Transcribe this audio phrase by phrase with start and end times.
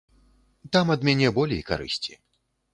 [0.77, 2.13] Там ад мяне болей карысці.